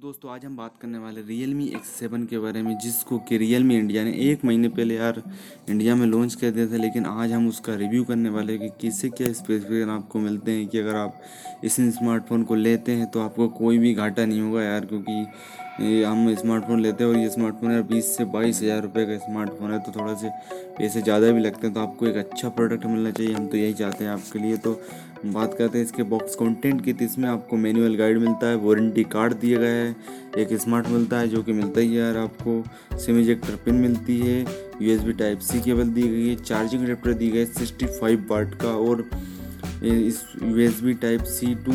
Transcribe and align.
दोस्तों, 0.00 0.30
आज 0.32 0.44
हम 0.44 0.56
बात 0.56 0.76
करने 0.80 0.98
वाले 0.98 1.22
रियल 1.22 1.52
मी 1.54 1.66
एक्स 1.68 1.88
सेवन 1.90 2.24
के 2.26 2.38
बारे 2.38 2.60
में, 2.62 2.76
जिसको 2.78 3.18
कि 3.28 3.38
रियल 3.38 3.64
मी 3.64 3.76
इंडिया 3.76 4.04
ने 4.04 4.12
एक 4.22 4.44
महीने 4.44 4.68
पहले 4.68 4.94
यार 4.94 5.22
इंडिया 5.70 5.94
में 5.94 6.06
लॉन्च 6.06 6.34
कर 6.34 6.50
दिया 6.50 6.66
था, 6.66 6.76
लेकिन 6.76 7.06
आज 7.06 7.32
हम 7.32 7.48
उसका 7.48 7.74
रिव्यू 7.74 8.04
करने 8.04 8.28
वाले 8.28 8.52
हैं 8.52 8.60
कि 8.62 8.68
किससे 8.80 9.08
क्या 9.10 9.32
स्पेसिफिकेशन 9.32 9.90
आपको 9.90 10.18
मिलते 10.18 10.52
हैं 10.52 10.66
कि 10.68 10.78
अगर 10.78 10.96
आप 10.96 11.20
इस 11.64 11.76
स्मार्टफ़ोन 11.98 12.44
को 12.44 12.54
लेते 12.54 12.92
हैं 12.92 13.10
तो 13.10 13.20
आपको 13.20 13.48
कोई 13.58 13.78
भी 13.78 13.92
घाटा 13.94 14.24
नहीं 14.24 14.40
होगा 14.40 14.62
यार, 14.62 14.84
क्योंकि 14.84 15.26
ये 15.80 16.02
हम 16.04 16.34
स्मार्टफ़ोन 16.36 16.80
लेते 16.80 17.04
हैं 17.04 17.10
और 17.10 17.16
ये 17.16 17.28
स्मार्टफ़ोन 17.30 17.70
है 17.70 17.82
बीस 17.88 18.16
से 18.16 18.24
बाईस 18.32 18.60
हज़ार 18.62 18.80
रुपये 18.82 19.04
का 19.06 19.16
स्मार्टफ़ोन 19.18 19.70
है 19.72 19.78
तो 19.80 19.92
थोड़ा 19.92 20.14
से 20.14 20.28
पैसे 20.78 21.02
ज़्यादा 21.02 21.30
भी 21.32 21.40
लगते 21.40 21.66
हैं 21.66 21.74
तो 21.74 21.80
आपको 21.80 22.06
एक 22.06 22.16
अच्छा 22.16 22.48
प्रोडक्ट 22.48 22.84
मिलना 22.86 23.10
चाहिए, 23.10 23.32
हम 23.34 23.46
तो 23.46 23.56
यही 23.56 23.72
चाहते 23.74 24.04
हैं 24.04 24.10
आपके 24.10 24.38
लिए। 24.38 24.56
तो 24.56 24.72
बात 25.26 25.54
करते 25.54 25.78
हैं 25.78 25.84
इसके 25.84 26.02
बॉक्स 26.04 26.34
कंटेंट 26.34 26.84
की 26.84 26.92
तो 26.92 27.04
इसमें 27.04 27.28
आपको 27.28 27.56
मैनुअल 27.56 27.94
गाइड 27.96 28.18
मिलता 28.18 28.48
है 28.48 28.56
वारंटी 28.56 29.04
कार्ड 29.06 29.34
दिया 29.36 29.58
गया 29.60 29.70
है, 29.74 29.94
एक 30.38 30.52
स्मार्ट 30.56 30.88
मिलता 30.88 31.18
है, 31.18 31.28
जो 31.28 31.42
कि 31.42 31.52
मिलता 31.52 31.80
ही 31.80 31.98
यार 31.98 32.16
आपको। 32.18 32.62
सिम 32.98 33.18
इजेक्टर 33.20 33.56
पिन 33.64 33.74
मिलती 33.76 34.18
है 34.20 34.40
यूएसबी 34.82 35.12
टाइप 35.14 35.38
सी 35.40 35.60
केबल 35.60 35.88
दी 35.90 36.02
गई 36.02 36.28
है 36.28 36.34
चार्जिंग 36.36 36.84
अडेप्टर 36.84 37.12
दी 37.14 37.30
गई 37.30 37.38
है 37.38 37.44
सिक्सटी 37.46 37.86
फाइव 37.90 38.26
वाट 38.30 38.54
का, 38.62 38.68
और 38.68 39.08
इस 39.84 40.22
USB 40.42 40.94
type 40.98 41.22
C 41.28 41.54
to 41.56 41.72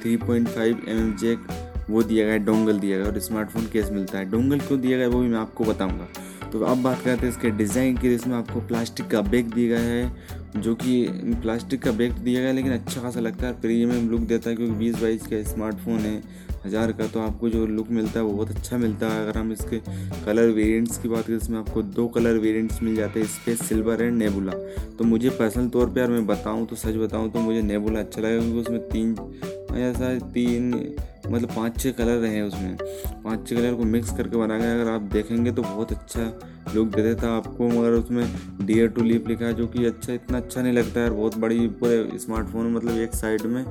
three 0.00 0.16
point 0.18 0.48
five 0.48 0.80
M 0.88 0.98
M 0.98 1.14
jack 1.16 1.46
वो 1.92 2.02
दिया 2.02 2.24
गया 2.24 2.32
है, 2.32 2.44
डोंगल 2.44 2.78
दिया 2.78 2.98
गया 2.98 3.06
और 3.06 3.18
स्मार्टफ़ोन 3.20 3.66
केस 3.72 3.90
मिलता 3.92 4.18
है। 4.18 4.30
डोंगल 4.30 4.60
क्यों 4.60 4.80
दिया 4.80 4.98
गया 4.98 5.08
वो 5.08 5.20
भी 5.20 5.28
मैं 5.28 5.38
आपको 5.38 5.64
बताऊँगा। 5.64 6.08
तो 6.52 6.60
अब 6.60 6.82
बात 6.82 7.00
करते 7.00 7.26
हैं 7.26 7.32
इसके 7.32 7.50
डिज़ाइन 7.52 7.96
की 7.96 8.14
इसमें 8.14 8.36
आपको 8.36 8.60
प्लास्टिक 8.62 9.06
का 9.08 9.20
बैग 9.22 9.52
दिया 9.54 9.68
गया 9.68 9.80
है, 9.80 10.12
जो 10.56 10.74
कि 10.74 11.06
प्लास्टिक 11.42 11.82
का 11.82 11.90
बैग 11.92 12.12
दिया 12.14 12.40
गया 12.40 12.52
लेकिन 12.52 12.72
अच्छा 12.72 13.00
खासा 13.02 13.20
लगता 13.20 13.46
है 13.46 13.60
प्रीमियम 13.60 14.10
लुक 14.10 14.20
देता 14.22 14.50
है, 14.50 14.56
क्योंकि 14.56 14.74
बीस 14.74 15.00
बाईस 15.02 15.26
का 15.26 15.42
स्मार्टफ़ोन 15.44 15.98
है, 15.98 16.22
हज़ार 16.64 16.92
का 16.92 17.06
तो 17.06 17.20
आपको 17.20 17.48
जो 17.50 17.64
लुक 17.66 17.88
मिलता 17.90 18.18
है, 18.18 18.24
वो 18.24 18.32
बहुत 18.32 18.50
अच्छा 18.50 18.78
मिलता 18.78 19.08
है। 19.08 19.22
अगर 19.22 19.38
हम 19.38 19.52
इसके 19.52 19.78
कलर 20.24 20.50
वेरिएंट्स 20.50 20.98
की 20.98 21.08
बात 21.08 21.26
करें 21.26 21.36
इसमें 21.36 21.58
आपको 21.58 21.82
दो 21.82 22.06
कलर 22.08 22.38
वेरिएंट्स 22.38 22.82
मिल 22.82 22.96
जाते 22.96 23.20
हैं 23.20 23.26
स्पेस 23.28 23.62
सिल्वर 23.68 24.02
एंड 24.02 24.16
नेबुला 24.18 24.52
तो 24.98 25.04
मुझे 25.04 25.30
पर्सनल 25.30 25.68
तौर 25.68 25.86
पर 25.86 25.98
यार 25.98 26.10
मैं 26.10 26.26
बताऊँ 26.26 26.66
तो 26.66 26.76
सच 26.76 26.96
बताऊँ 26.96 27.30
तो 27.32 27.40
मुझे 27.40 27.62
नेबुला 27.62 28.00
अच्छा 28.00 28.20
लगा 28.22 28.38
क्योंकि 28.38 28.58
उसमें 28.60 28.80
तीन 28.88 29.16
ऐसा 29.78 30.18
तीन 30.28 30.72
मतलब 31.26 31.48
पाँच 31.48 31.78
छः 31.80 31.92
कलर 31.92 32.24
हैं 32.24 32.42
उसमें। 32.42 32.76
पाँच 33.24 33.48
छः 33.48 33.56
कलर 33.56 33.74
को 33.74 33.84
मिक्स 33.86 34.10
करके 34.16 34.36
बनाया 34.36 34.60
गया 34.60 34.74
अगर 34.74 34.90
आप 34.90 35.02
देखेंगे 35.12 35.52
तो 35.52 35.62
बहुत 35.62 35.92
अच्छा 35.92 36.22
लुक 36.74 36.88
देता 36.88 37.30
आपको। 37.36 37.68
मगर 37.68 37.90
उसमें 37.92 38.24
डियर 38.62 38.88
टू 38.88 39.02
लीप 39.02 39.28
लिखा 39.28 39.44
है 39.44 39.54
जो 39.54 39.66
कि 39.66 39.84
अच्छा 39.86 40.12
इतना 40.12 40.38
अच्छा 40.38 40.62
नहीं 40.62 40.72
लगता 40.72 41.00
यार। 41.00 41.10
बहुत 41.12 41.38
बड़ी 41.38 41.66
पूरे 41.80 42.18
स्मार्टफ़ोन 42.18 42.72
मतलब 42.74 42.98
एक 42.98 43.14
साइड 43.14 43.42
में, 43.44 43.64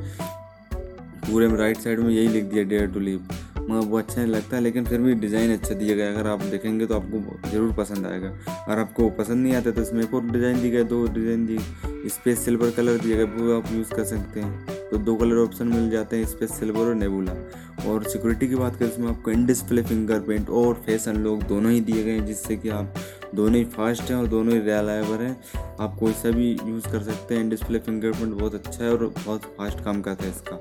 पूरे 1.23 1.55
राइट 1.57 1.77
साइड 1.77 1.99
में 1.99 2.09
यही 2.09 2.27
लिख 2.27 2.43
दिया 2.45 2.63
डियर 2.65 2.87
टू 2.87 2.99
लीप 2.99 3.29
मगर 3.61 3.85
वो 3.87 3.97
अच्छा 3.97 4.21
नहीं 4.21 4.31
लगता 4.31 4.55
है 4.55 4.61
लेकिन 4.61 4.85
फिर 4.85 5.01
भी 5.01 5.13
डिज़ाइन 5.15 5.51
अच्छा 5.53 5.75
दिया 5.75 5.95
गया। 5.95 6.11
अगर 6.11 6.27
आप 6.27 6.41
देखेंगे 6.43 6.85
तो 6.85 6.95
आपको 6.95 7.49
ज़रूर 7.49 7.71
पसंद 7.73 8.05
आएगा। 8.07 8.27
अगर 8.27 8.79
आपको 8.79 9.09
पसंद 9.19 9.43
नहीं 9.43 9.53
आता 9.55 9.71
तो 9.71 9.81
इसमें 9.81 10.03
एक 10.03 10.13
और 10.13 10.25
डिज़ाइन 10.27 10.61
दी 10.61 10.69
गया 10.69 10.83
दो 10.85 11.05
डिज़ाइन 11.09 11.45
दी। 11.45 11.57
स्पेस 12.09 12.45
सिल्वर 12.45 12.71
कलर 12.71 12.97
दिया 12.97 13.17
गया, 13.17 13.25
वो 13.27 13.57
आप 13.57 13.71
यूज़ 13.73 13.93
कर 13.93 14.03
सकते 14.05 14.39
हैं। 14.39 14.80
तो 14.91 14.97
दो 14.99 15.15
कलर 15.15 15.37
ऑप्शन 15.37 15.67
मिल 15.67 15.89
जाते 15.89 16.17
हैं 16.17 16.25
स्पेस 16.27 16.51
सिल्वर 16.59 16.87
और 16.87 16.95
नेबुला। 16.95 17.35
और 17.87 18.03
सिक्योरिटी 18.03 18.47
की 18.47 18.55
बात 18.55 18.75
करें, 18.75 18.89
इसमें 18.89 19.07
आपको 19.09 19.31
इन 19.31 19.45
डिस्प्ले 19.45 19.81
फिंगरप्रिंट 19.83 20.49
और 20.51 20.73
फेस 20.85 21.07
अनलॉक 21.09 21.43
दोनों 21.43 21.71
ही 21.71 21.79
दिए 21.81 22.03
गए 22.03 22.11
हैं, 22.11 22.25
जिससे 22.25 22.57
कि 22.57 22.69
आप 22.69 22.93
दोनों 23.35 23.55
ही 23.55 23.63
फास्ट 23.67 24.09
हैं 24.11 24.17
और 24.17 24.27
दोनों 24.27 24.53
ही 24.53 24.59
रिलायबल 24.59 25.23
हैं। 25.23 25.35
आप 25.79 25.95
कोई 25.99 26.13
सा 26.13 26.31
भी 26.31 26.49
यूज़ 26.51 26.87
कर 26.91 27.03
सकते 27.03 27.35
हैं 27.35 27.49
डिस्प्ले 27.49 27.79
फिंगरप्रिंट 27.79 28.33
बहुत 28.33 28.55
अच्छा 28.55 28.83
है 28.83 28.91
और 28.91 29.07
बहुत 29.17 29.45
फास्ट 29.57 29.83
काम 29.83 30.01
करता 30.01 30.25
है 30.25 30.31
इसका। 30.31 30.59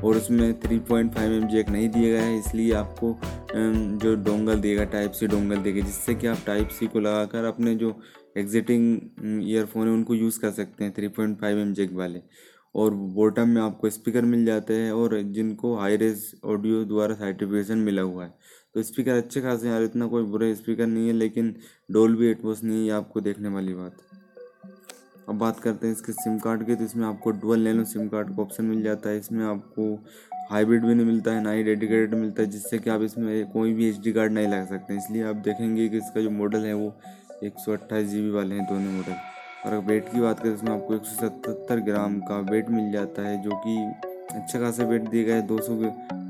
और 0.00 0.16
उसमें 0.16 0.52
3.5 0.60 0.78
पॉइंट 0.88 1.14
फाइव 1.14 1.32
एम 1.32 1.48
जैक 1.48 1.68
नहीं 1.70 1.88
दिया 1.88 2.10
गया 2.10 2.22
है, 2.22 2.38
इसलिए 2.38 2.72
आपको 2.74 3.16
जो 3.52 4.14
डोंगल 4.24 4.60
देगा 4.60 4.84
टाइप 4.92 5.12
सी 5.12 5.26
डोंगल 5.26 5.56
देगा 5.58 5.86
जिससे 5.86 6.14
कि 6.14 6.26
आप 6.26 6.38
टाइप 6.46 6.68
सी 6.70 6.86
को 6.86 7.00
लगाकर 7.00 7.44
अपने 7.44 7.74
जो 7.74 7.94
एग्जिटिंग 8.36 9.42
ईयरफोन 9.48 9.86
है, 9.86 9.92
उनको 9.94 10.14
यूज़ 10.14 10.40
कर 10.40 10.50
सकते 10.52 10.84
हैं 10.84 10.92
3.5 10.94 11.16
पॉइंट 11.16 11.40
फाइव 11.40 11.58
एम 11.58 11.72
जैक 11.74 11.92
वाले। 11.92 12.20
और 12.74 12.94
बॉटम 13.14 13.48
में 13.48 13.60
आपको 13.62 13.90
स्पीकर 13.90 14.24
मिल 14.24 14.44
जाते 14.46 14.74
हैं 14.74 14.92
और 14.92 15.20
जिनको 15.32 15.74
हाई 15.76 15.96
रेज 15.96 16.24
ऑडियो 16.44 16.84
द्वारा 16.84 17.14
सर्टिफिकेशन 17.14 17.78
मिला 17.78 18.02
हुआ 18.02 18.24
है। 18.24 18.34
तो 18.74 18.82
स्पीकर 18.82 19.12
अच्छे 19.12 19.40
खासे 19.40 19.68
यार, 19.68 19.82
इतना 19.82 20.06
कोई 20.06 20.22
बुरा 20.24 20.52
स्पीकर 20.54 20.86
नहीं 20.86 21.06
है, 21.06 21.12
लेकिन 21.14 21.54
डोल 21.90 22.16
भी 22.16 22.30
एटमोस 22.30 22.62
नहीं 22.64 22.86
है 22.86 22.92
आपको 22.94 23.20
देखने 23.20 23.48
वाली 23.48 23.74
बात। 23.74 23.96
अब 25.28 25.38
बात 25.38 25.58
करते 25.60 25.86
हैं 25.86 25.94
इसके 25.94 26.12
सिम 26.12 26.38
कार्ड 26.38 26.64
की 26.66 26.74
तो 26.74 26.84
इसमें 26.84 27.06
आपको 27.06 27.30
डुअल 27.32 27.60
नैनो 27.60 27.84
सिम 27.84 28.08
कार्ड 28.08 28.28
का 28.28 28.42
ऑप्शन 28.42 28.64
मिल 28.64 28.82
जाता 28.82 29.08
है। 29.10 29.18
इसमें 29.18 29.44
आपको 29.46 29.94
हाइब्रिड 30.50 30.84
भी 30.84 30.94
नहीं 30.94 31.06
मिलता 31.06 31.32
है, 31.32 31.42
ना 31.42 31.50
ही 31.50 31.62
डेडिकेटेड 31.62 32.14
मिलता 32.14 32.42
है, 32.42 32.48
जिससे 32.50 32.78
कि 32.78 32.90
आप 32.90 33.02
इसमें 33.02 33.50
कोई 33.52 33.72
भी 33.74 33.88
एच 33.88 34.08
कार्ड 34.08 34.32
नहीं 34.32 34.48
लगा 34.48 34.64
सकते। 34.66 34.96
इसलिए 34.96 35.22
आप 35.24 35.36
देखेंगे 35.44 35.88
कि 35.88 35.96
इसका 35.98 36.20
जो 36.20 36.30
मॉडल 36.30 36.64
है 36.64 36.74
वो 36.74 36.94
एक 37.44 37.58
सौ 37.58 37.72
अट्ठाईस 37.72 38.08
जी 38.08 38.28
वाले 38.30 38.54
हैं, 38.54 38.64
दोनों 38.66 38.92
मॉडल 38.92 39.12
और 39.66 39.72
अगर 39.72 39.84
वेट 39.86 40.08
की 40.08 40.20
बात 40.20 40.40
करें 40.40 40.54
इसमें 40.54 40.70
आपको 40.72 40.94
एक 40.94 41.04
सौ 41.04 41.16
सतहत्तर 41.18 41.80
ग्राम 41.82 42.18
का 42.22 42.38
वेट 42.50 42.70
मिल 42.70 42.92
जाता 42.92 43.22
है, 43.22 43.42
जो 43.42 43.50
कि 43.56 43.76
अच्छा 44.32 44.60
खासा 44.60 44.84
वेट 44.84 45.08
दिया 45.10 45.24
गया 45.24 45.36
है। 45.36 45.46
दो 45.46 45.58
सौ 45.58 45.74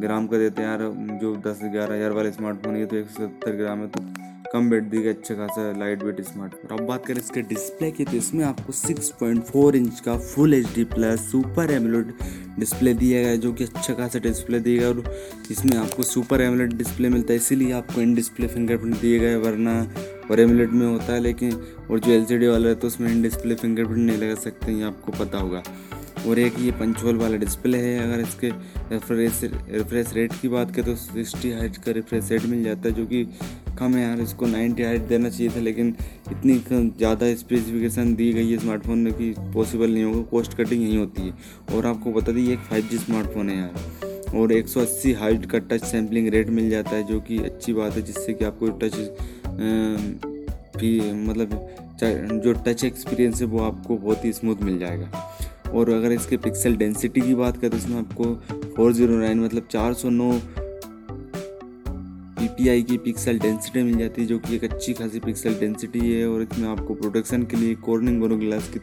ग्राम 0.00 0.26
का 0.26 0.38
देते 0.38 0.62
हैं 0.62 0.68
यार, 0.68 0.82
जो 1.20 1.36
दस 1.46 1.60
ग्यारह 1.64 1.94
हज़ार 1.94 2.12
वाले 2.12 2.32
स्मार्टफ़ोन 2.32 2.76
है 2.76 2.86
तो 2.86 2.96
एक 2.96 3.08
सौ 3.08 3.22
सत्तर 3.22 3.56
ग्राम 3.56 3.80
है 3.80 3.88
तो 3.88 4.04
कम 4.52 4.70
वेट 4.70 4.84
दिया 4.84 5.10
अच्छा 5.10 5.34
खासा 5.34 5.62
लाइट 5.78 6.02
वेट 6.02 6.20
स्मार्टफ़ोन 6.22 6.78
अब 6.78 6.86
बात 6.86 7.04
करें 7.06 7.18
इसके 7.18 7.42
डिस्प्ले 7.44 7.90
की 7.90 8.04
तो 8.04 8.16
इसमें 8.16 8.44
आपको 8.44 8.72
6.4 8.72 9.74
इंच 9.76 10.00
का 10.00 10.16
full 10.18 10.54
H 10.54 10.66
D 10.74 10.84
plus 10.94 11.30
super 11.30 11.70
AMOLED 11.70 12.14
display 12.58 12.94
दिया 12.94 13.20
गया 13.20 13.30
है, 13.30 13.38
जो 13.38 13.52
कि 13.52 13.64
अच्छा 13.64 13.94
खासा 13.94 14.18
डिस्प्ले 14.18 14.60
दिएगा 14.60 14.88
और 14.88 15.04
इसमें 15.50 15.76
आपको 15.76 16.02
सुपर 16.04 16.40
एमुलेट 16.40 16.72
डिस्प्ले 16.74 17.08
मिलता 17.08 17.32
है। 17.32 17.36
इसीलिए 17.38 17.72
आपको 17.72 18.00
इन 18.00 18.14
डिस्प्ले 18.14 18.46
फिंगरप्रिंट 18.48 19.00
दिए 19.00 19.18
गए 19.18 19.36
वरना 19.38 19.80
और 20.30 20.40
एमुलेट 20.40 20.70
में 20.70 20.86
होता 20.86 21.12
है, 21.12 21.20
लेकिन 21.20 21.60
और 21.90 22.00
जो 22.00 22.10
एलसीडी 22.12 22.46
वाला 22.46 22.68
है 22.68 22.74
तो 22.74 22.86
उसमें 22.86 23.10
इन 23.10 23.22
डिस्प्ले 23.22 23.54
फिंगरप्रिंट 23.56 24.06
नहीं 24.06 24.18
लगा 24.18 24.34
सकते 24.40 24.72
ये 24.72 24.82
आपको 24.84 25.12
पता 25.14 25.38
होगा। 25.38 25.62
और 26.28 26.38
एक 26.38 26.58
ये 26.60 26.70
पंचोल 26.72 27.16
वाला 27.16 27.36
डिस्प्ले 27.38 27.78
है, 27.78 27.98
अगर 28.00 28.20
इसके 28.20 28.48
रिफ्रेश 28.92 29.40
रिफ्रेश 29.44 30.12
रेट 30.14 30.32
की 30.40 30.48
बात 30.48 30.70
करें 30.70 30.84
तो 30.84 30.94
सिक्सटी 30.96 31.50
हाइट 31.52 31.76
का 31.76 31.92
रिफ्रेश 31.92 32.30
रेट 32.30 32.42
मिल 32.44 32.64
जाता 32.64 32.88
है, 32.88 32.94
जो 32.94 33.06
कि 33.06 33.24
कम 33.78 33.94
है 33.94 34.02
यार, 34.02 34.20
इसको 34.20 34.46
नाइन्टी 34.46 34.82
हाइट 34.82 35.02
देना 35.08 35.28
चाहिए 35.28 35.50
था, 35.50 35.60
लेकिन 35.60 35.94
इतनी 36.30 36.58
ज़्यादा 36.58 37.34
स्पेसिफिकेशन 37.36 38.14
दी 38.14 38.32
गई 38.32 38.50
है 38.50 38.58
स्मार्टफ़ोन 38.58 38.98
में 38.98 39.12
कि 39.12 39.32
पॉसिबल 39.54 39.90
नहीं 39.90 40.04
होगा 40.04 40.22
कॉस्ट 40.30 40.56
कटिंग 40.56 40.82
यही 40.82 40.96
होती 40.96 41.22
है। 41.22 41.76
और 41.76 41.86
आपको 41.86 42.12
बता 42.12 42.32
दी 42.32 42.46
एक 42.52 42.58
फाइव 42.60 42.88
स्मार्टफ़ोन 42.96 43.50
है 43.50 43.56
यार, 43.56 44.36
और 44.36 44.52
180 44.52 45.14
हाइट 45.14 45.46
का 45.50 45.58
टच 45.60 45.84
सैम्पलिंग 45.86 46.28
रेट 46.28 46.50
मिल 46.50 46.70
जाता 46.70 46.90
है, 46.90 47.02
जो 47.04 47.20
कि 47.20 47.38
अच्छी 47.40 47.72
बात 47.72 47.96
है, 47.96 48.02
जिससे 48.02 48.34
कि 48.34 48.44
आपको 48.44 48.68
टच 48.82 48.94
भी 49.60 51.12
मतलब 51.12 51.50
जो 52.44 52.52
टच 52.66 52.84
एक्सपीरियंस 52.84 53.40
है 53.40 53.46
वो 53.46 53.58
आपको 53.62 53.96
बहुत 53.96 54.24
ही 54.24 54.32
स्मूथ 54.32 54.62
मिल 54.62 54.78
जाएगा। 54.78 55.10
और 55.70 55.90
अगर 55.90 56.12
इसके 56.12 56.36
पिक्सल 56.36 56.76
डेंसिटी 56.76 57.20
की 57.20 57.34
बात 57.34 57.56
करें 57.56 57.70
तो 57.70 57.76
इसमें 57.76 57.98
आपको 57.98 58.24
फोर 58.76 58.92
ज़ीरो 58.92 59.18
नाइन 59.18 59.40
मतलब 59.40 59.66
चार 59.70 59.94
सौ 59.94 60.10
नौ 60.10 60.32
पी 62.48 62.82
की 62.82 62.96
पिक्सल 62.98 63.38
डेंसिटी 63.38 63.82
मिल 63.82 63.98
जाती 63.98 64.22
है, 64.22 64.26
जो 64.28 64.38
कि 64.38 64.54
एक 64.56 64.64
अच्छी 64.64 64.92
खासी 64.92 65.20
पिक्सल 65.20 65.54
डेंसिटी 65.54 66.00
है, 66.00 66.26
और 66.28 66.42
इसमें 66.42 66.68
आपको 66.68 66.94
प्रोटेक्शन 66.94 67.42
के 67.42 67.56
लिए 67.56 67.74
कॉर्निंग 67.86 68.20
गोनो 68.20 68.36
ग्लास 68.36 68.68
की 68.68 68.78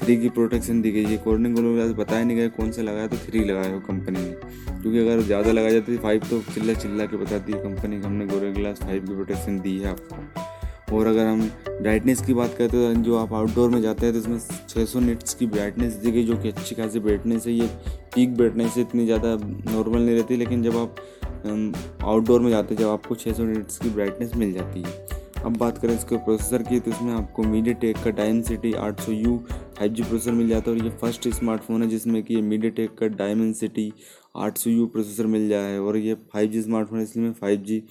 थ्री 0.00 0.16
की 0.16 0.28
प्रोटेक्शन 0.28 0.80
दी 0.82 0.90
गई 0.90 1.04
है। 1.04 1.16
कॉर्निंग 1.16 1.54
गोनो 1.54 1.72
ग्लास 1.74 1.90
बताया 1.96 2.24
नहीं 2.24 2.36
गया 2.36 2.48
कौन 2.50 2.70
सा 2.72 2.82
लगाया 2.82 3.06
तो 3.06 3.16
थ्री 3.26 3.44
लगाया 3.44 3.72
हो 3.72 3.80
कंपनी 3.80 4.18
ने। 4.18 4.80
क्योंकि 4.82 4.98
अगर 4.98 5.20
ज़्यादा 5.22 5.52
लगाई 5.52 5.72
जाती 5.72 5.96
फाइव 5.98 6.22
तो 6.30 6.40
चिल्ला 6.54 6.74
चिल्ला 6.74 7.06
के 7.06 7.16
बताती 7.16 7.52
है 7.52 7.58
कंपनी 7.58 8.00
हमने 8.00 8.26
गोरे 8.26 8.52
ग्लास 8.52 8.82
फाइव 8.82 9.06
की 9.06 9.14
प्रोटेक्शन 9.14 9.60
दी 9.60 9.78
है 9.78 9.88
आपको। 9.88 10.96
और 10.96 11.06
अगर 11.06 11.26
हम 11.26 11.40
ब्राइटनेस 11.68 12.20
की 12.20 12.34
बात 12.34 12.54
करते 12.58 12.76
हैं 12.76 12.94
तो 12.94 13.02
जो 13.02 13.16
आप 13.16 13.32
आउटडोर 13.32 13.70
में 13.70 13.80
जाते 13.82 14.06
हैं 14.06 14.14
तो 14.14 14.20
इसमें 14.20 14.38
600 14.68 15.00
निट्स 15.00 15.34
की 15.34 15.46
ब्राइटनेस 15.46 15.92
दी 15.94 16.10
गई, 16.10 16.24
जो 16.24 16.36
कि 16.36 16.48
अच्छी 16.48 16.74
खासी 16.74 17.00
ब्राइटनेस 17.00 17.46
है। 17.46 17.52
ये 17.52 17.66
पीक 18.14 18.34
ब्राइटनेस 18.36 18.78
इतनी 18.78 19.04
ज़्यादा 19.06 19.36
नॉर्मल 19.72 20.00
नहीं 20.00 20.16
रहती, 20.16 20.36
लेकिन 20.36 20.62
जब 20.62 20.76
आप 20.76 20.96
आउटडोर 21.44 22.40
में 22.40 22.50
जाते 22.50 22.74
हैं, 22.74 22.80
जब 22.80 22.88
आपको 22.88 23.14
600 23.16 23.44
निट्स 23.46 23.78
की 23.78 23.90
ब्राइटनेस 23.90 24.34
मिल 24.36 24.52
जाती 24.52 24.82
है। 24.82 25.18
अब 25.40 25.56
बात 25.56 25.78
करें 25.78 25.94
इसके 25.94 26.16
प्रोसेसर 26.18 26.62
की 26.62 26.78
तो 26.80 26.90
इसमें 26.90 27.12
आपको 27.12 27.42
मीडिया 27.42 27.74
टेक 27.76 27.96
का 28.04 28.10
डायमन 28.12 28.42
सिटी 28.42 28.72
आठ 28.74 29.00
सौ 29.00 29.12
यू 29.12 29.36
फाइव 29.78 29.92
जी 29.92 30.02
प्रोसेसर 30.02 30.32
मिल 30.32 30.48
जाता 30.48 30.70
है 30.70 30.76
और 30.76 30.82
ये 30.84 30.90
फ़र्स्ट 30.92 31.28
स्मार्टफ़ोन 31.30 31.82
है, 31.82 31.88
जिसमें 31.88 32.22
कि 32.22 32.40
मीडिया 32.42 32.70
टेक 32.72 32.94
का 32.98 33.06
डायमंड 33.08 33.54
सिटी 33.54 33.92
आठ 34.36 34.58
सौ 34.58 34.70
यू 34.70 34.86
प्रोसेसर 34.86 35.26
मिल 35.28 35.48
जाए 35.48 35.78
और 35.78 35.96
ये 35.98 36.14
फाइव 36.32 36.50
जी 36.50 36.62
स्मार्टफ़ोन 36.62 36.98
है, 36.98 37.04
इसलिए 37.04 37.30
फाइव 37.32 37.62
जी 37.62 37.82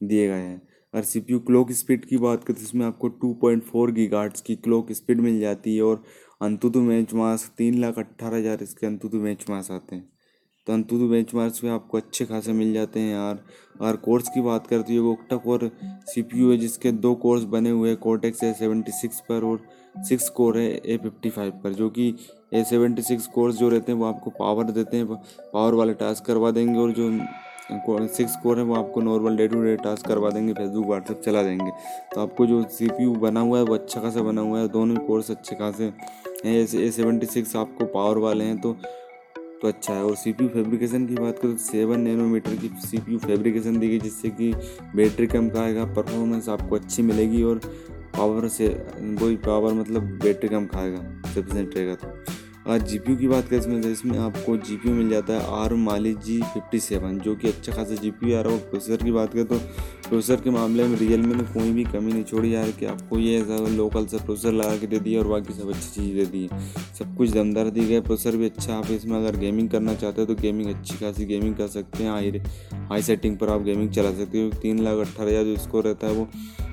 दिए 0.00 0.28
गए 0.28 0.34
हैं। 0.34 0.60
अगर 0.94 1.04
C 1.04 1.20
P 1.20 1.32
U 1.32 1.38
clock 1.40 1.72
speed 1.72 2.04
की 2.04 2.16
बात 2.18 2.44
करें 2.44 2.56
तो 2.56 2.62
इसमें 2.62 2.86
आपको 2.86 3.08
2.4 3.20 3.90
गीगाहर्ट्ज़ 3.92 4.42
की 4.42 4.56
क्लॉक 4.58 4.92
स्पीड 4.92 5.20
मिल 5.20 5.40
जाती 5.40 5.76
है 5.76 5.82
और 5.82 6.02
अंतुतु 6.40 6.80
मैच 6.82 7.14
मास 7.14 7.50
तीन 7.58 7.80
लाख 7.80 7.98
अट्ठारह 7.98 8.36
हज़ार 8.36 8.62
इसके 8.62 8.86
अंतुतु 8.86 9.18
मैच 9.18 9.44
मास 9.50 9.70
आते 9.70 9.96
हैं। 9.96 10.10
तो 10.66 10.72
अंतुतु 10.72 11.08
बेंच 11.08 11.34
मार्क्स 11.34 11.62
में 11.64 11.70
आपको 11.70 11.98
अच्छे 11.98 12.24
खासे 12.24 12.52
मिल 12.52 12.72
जाते 12.72 13.00
हैं 13.00 13.12
यार। 13.12 13.38
अगर 13.80 13.96
कोर्स 13.98 14.28
की 14.28 14.40
बात 14.40 14.66
करती 14.66 14.94
है 14.94 15.00
octa 15.02 15.36
core 15.36 15.70
C 16.06 16.22
P 16.22 16.40
U 16.40 16.50
है, 16.50 16.56
जिसके 16.58 16.92
दो 16.92 17.14
कोर्स 17.16 17.44
बने 17.44 17.70
हुए 17.70 17.88
हैं 17.88 17.98
कोर्टेक्स 17.98 18.42
है 18.44 18.52
सेवेंटी 18.54 18.92
सिक्स 18.92 19.20
पर 19.28 19.44
और 19.44 19.60
सिक्स 20.08 20.28
कोर 20.30 20.58
है 20.58 20.66
ए 20.66 20.96
फिफ्टी 21.02 21.30
फाइव 21.30 21.52
पर, 21.64 21.72
जो 21.72 21.88
कि 21.90 22.14
ए 22.54 22.62
सेवेंटी 22.64 23.02
सिक्स 23.02 23.26
कोर्स 23.28 23.56
जो 23.56 23.68
रहते 23.68 23.92
हैं, 23.92 23.98
वो 23.98 24.04
आपको 24.06 24.30
पावर 24.38 24.70
देते 24.70 24.96
हैं 24.96 25.06
पावर 25.06 25.74
वाले 25.74 25.94
टास्क 25.94 26.24
करवा 26.26 26.50
देंगे 26.50 26.78
और 26.78 26.92
जो 26.92 27.10
सिक्स 28.08 28.36
कोर 28.42 28.58
है, 28.58 28.64
वो 28.64 28.74
आपको 28.74 29.00
normal 29.00 29.36
day 29.36 29.46
to 29.48 29.62
day 29.62 29.76
task 29.76 30.06
करवा 30.06 30.30
देंगे 30.30 30.52
फेसबुक 30.54 30.86
व्हाट्सएप 30.86 31.20
चला 31.24 31.42
देंगे। 31.42 31.70
तो 32.14 32.20
आपको 32.20 32.46
जो 32.46 32.62
सी 32.70 32.88
पी 32.88 33.04
यू 33.04 33.14
बना 33.18 33.40
हुआ 33.40 33.58
है, 33.58 33.64
वो 33.64 33.74
अच्छा 33.74 34.00
खासा 34.00 34.22
बना 34.22 34.40
हुआ 34.40 34.58
है, 34.60 34.68
दोनों 34.68 34.96
कोर्स 35.06 35.30
अच्छे 35.30 35.56
खासे 35.56 35.92
हैं 36.44 36.56
ए 36.56 36.90
सेवेंटी 36.90 37.26
सिक्स 37.26 37.56
आपको 37.56 37.84
पावर 37.88 38.18
वाले 38.20 38.44
हैं 38.44 38.60
तो 38.60 38.76
तो 39.62 39.68
अच्छा 39.68 39.94
है। 39.94 40.04
और 40.04 40.16
सी 40.16 40.32
पी 40.32 40.44
यू 40.44 40.50
फेब्रिकेशन 40.50 41.06
की 41.06 41.14
बात 41.14 41.38
करें 41.38 41.52
तो 41.52 41.62
सेवन 41.62 42.00
नैनोमीटर 42.00 42.56
की 42.56 42.70
सी 42.80 42.98
पी 42.98 43.12
यू 43.12 43.18
फेब्रिकेशन 43.18 43.78
दी 43.78 43.88
गई, 43.88 43.98
जिससे 43.98 44.30
कि 44.30 44.52
बैटरी 44.96 45.26
कम 45.26 45.48
खाएगा 45.50 45.84
परफॉर्मेंस 45.94 46.48
आपको 46.48 46.76
अच्छी 46.76 47.02
मिलेगी 47.02 47.42
और 47.42 47.60
पावर 48.16 48.48
से, 48.48 48.68
वही 49.00 49.36
पावर 49.36 49.72
मतलब 49.72 50.18
बैटरी 50.22 50.48
कम 50.48 50.66
खाएगा 50.66 50.98
सफिशेंट 51.26 51.76
रहेगा 51.76 51.94
तो। 51.94 52.31
आज 52.62 52.82
जी 52.88 52.98
की 52.98 53.28
बात 53.28 53.48
करें, 53.48 53.58
इसमें 53.58 53.90
इसमें 53.90 54.18
आपको 54.18 54.56
जी 54.58 54.78
मिल 54.86 55.08
जाता 55.10 55.32
है 55.32 55.62
ARM 55.62 55.72
Mali 55.76 56.12
G 56.16 56.38
fifty 56.44 56.80
seven 56.80 57.18
जो 57.20 57.34
कि 57.36 57.48
अच्छा 57.48 57.72
खासा 57.72 57.94
जी 57.94 58.10
पी 58.12 58.32
आ 58.32 58.40
रहा 58.40 58.52
है। 58.52 58.58
और 58.58 58.68
प्रोसेसर 58.70 59.02
की 59.04 59.12
बात 59.12 59.32
करें 59.32 59.46
तो 59.46 59.58
प्रोसेसर 60.08 60.40
के 60.40 60.50
मामले 60.50 60.84
में 60.88 60.96
रियल 60.98 61.20
ने 61.22 61.44
कोई 61.44 61.72
भी 61.72 61.84
कमी 61.84 62.12
नहीं 62.12 62.24
छोड़ी 62.24 62.54
यार 62.54 62.70
कि 62.70 62.86
आपको 62.86 63.18
ये 63.18 63.40
लोकल 63.70 64.06
सा 64.06 64.24
प्रोसेसर 64.24 64.52
लगा 64.52 64.76
के 64.76 64.86
दे 64.86 64.98
दिया 65.00 65.20
और 65.20 65.28
बाकी 65.28 65.54
सब 65.54 65.70
अच्छी 65.70 65.88
चीज़ 65.90 66.14
दे 66.16 66.26
दी। 66.26 66.48
सब 66.98 67.16
कुछ 67.16 67.30
दमदार 67.30 67.70
दी 67.70 67.86
गई। 67.86 68.00
प्रोसेसर 68.00 68.36
भी 68.36 68.46
अच्छा 68.46 68.74
आप 68.74 68.90
इसमें 68.90 69.18
अगर 69.18 69.36
गेमिंग 69.38 69.70
करना 69.70 69.94
चाहते 69.94 70.20
हो 70.20 70.26
तो 70.26 70.34
गेमिंग 70.42 70.74
अच्छी 70.74 70.98
खासी 70.98 71.24
गेमिंग 71.26 71.56
कर 71.56 71.68
सकते 71.68 72.04
हैं। 72.04 72.10
हाई 72.10 72.40
हाई 72.72 73.02
सेटिंग 73.02 73.36
पर 73.38 73.48
आप 73.50 73.62
गेमिंग 73.62 73.90
चला 73.90 74.12
सकते 74.14 74.42
हो। 74.42 74.50
तीन 74.62 74.84
लाख 74.84 75.06
अट्ठारह 75.06 75.30
हज़ार 75.30 75.44
जो 75.44 75.56
स्कोर 75.58 75.84
रहता 75.84 76.06
है 76.06 76.12
वो 76.12 76.28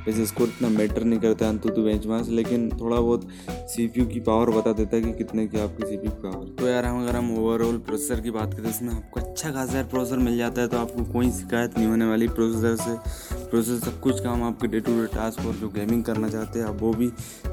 वैसे 0.10 0.26
स्कोर 0.26 0.48
इतना 0.48 0.70
मैटर 0.70 1.04
नहीं 1.04 1.20
करता 1.20 1.46
है 1.46 1.52
अंतु 1.52 1.82
बेंच 1.82 2.06
मार्क्स 2.08 2.30
लेकिन 2.32 2.70
थोड़ा 2.80 2.96
बहुत 2.98 3.28
सीपीयू 3.72 4.06
की 4.06 4.20
पावर 4.20 4.50
बता 4.50 4.72
देता 4.74 4.96
है 4.96 5.02
कि 5.02 5.12
कितने 5.14 5.48
की 5.48 5.60
आपकी 5.60 5.88
सी 5.88 5.98
की 5.98 6.08
पावर 6.24 6.48
तो 6.60 6.68
यार 6.68 6.86
हम 6.86 7.02
अगर 7.04 7.16
हम 7.16 7.32
ओवरऑल 7.38 7.78
प्रोसेसर 7.78 8.22
की 8.22 8.32
बात 8.32 8.54
करें, 8.54 8.70
इसमें 8.70 8.94
आपको 8.94 9.20
अच्छा 9.20 9.52
खासा 9.52 9.84
प्रोसेसर 9.84 10.18
मिल 10.18 10.38
जाता 10.38 10.62
है 10.62 10.68
तो 10.68 10.78
आपको 10.78 11.06
कोई 11.14 11.32
शिकायत 11.32 11.78
नहीं 11.78 11.88
होने 11.88 12.06
वाली। 12.06 12.28
प्रोसेसर 12.30 12.76
से 12.76 13.46
प्रोसेसर 13.46 13.86
सब 13.86 14.00
कुछ 14.02 14.20
काम 14.24 14.44
आपके 14.44 14.68
डे 14.68 14.80
टू 14.80 15.00
डे 15.02 15.06
टास्क 15.08 15.46
और 15.48 15.54
जो 15.54 15.68
गेमिंग 15.70 16.04
करना 16.04 16.30
चाहते 16.30 16.60
हैं, 16.60 16.66
आप 16.66 16.82
वो 16.82 16.94
भी 16.94 17.08